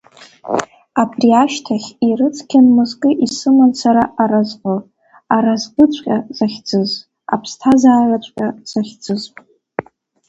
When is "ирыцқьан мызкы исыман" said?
2.07-3.71